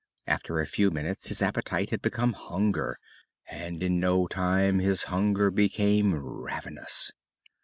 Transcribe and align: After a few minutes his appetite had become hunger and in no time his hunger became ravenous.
After 0.25 0.59
a 0.59 0.65
few 0.65 0.89
minutes 0.89 1.27
his 1.27 1.43
appetite 1.43 1.91
had 1.91 2.01
become 2.01 2.33
hunger 2.33 2.97
and 3.47 3.83
in 3.83 3.99
no 3.99 4.25
time 4.25 4.79
his 4.79 5.03
hunger 5.03 5.51
became 5.51 6.15
ravenous. 6.15 7.11